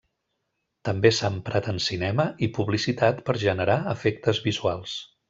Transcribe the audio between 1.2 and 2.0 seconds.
emprat en